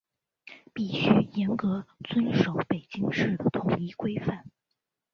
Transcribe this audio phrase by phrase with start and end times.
[0.73, 4.45] 必须严格遵守北京市的统一规范